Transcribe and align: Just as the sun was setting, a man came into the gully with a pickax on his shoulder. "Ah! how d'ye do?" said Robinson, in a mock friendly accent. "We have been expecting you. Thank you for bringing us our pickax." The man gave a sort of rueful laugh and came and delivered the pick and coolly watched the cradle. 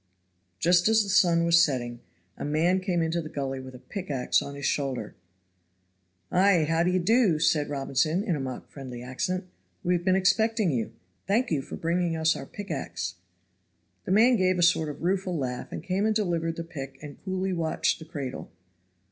Just 0.57 0.87
as 0.87 1.03
the 1.03 1.09
sun 1.09 1.43
was 1.43 1.63
setting, 1.63 1.99
a 2.35 2.43
man 2.43 2.79
came 2.79 3.03
into 3.03 3.21
the 3.21 3.29
gully 3.29 3.59
with 3.59 3.75
a 3.75 3.87
pickax 3.87 4.41
on 4.41 4.55
his 4.55 4.65
shoulder. 4.65 5.13
"Ah! 6.31 6.65
how 6.67 6.81
d'ye 6.81 6.97
do?" 6.97 7.37
said 7.37 7.69
Robinson, 7.69 8.23
in 8.23 8.35
a 8.35 8.39
mock 8.39 8.67
friendly 8.71 9.03
accent. 9.03 9.45
"We 9.83 9.93
have 9.93 10.03
been 10.03 10.15
expecting 10.15 10.71
you. 10.71 10.93
Thank 11.27 11.51
you 11.51 11.61
for 11.61 11.75
bringing 11.75 12.15
us 12.15 12.35
our 12.35 12.47
pickax." 12.47 13.17
The 14.05 14.11
man 14.11 14.37
gave 14.37 14.57
a 14.57 14.63
sort 14.63 14.89
of 14.89 15.03
rueful 15.03 15.37
laugh 15.37 15.71
and 15.71 15.83
came 15.83 16.07
and 16.07 16.15
delivered 16.15 16.55
the 16.55 16.63
pick 16.63 16.97
and 17.03 17.23
coolly 17.23 17.53
watched 17.53 17.99
the 17.99 18.05
cradle. 18.05 18.49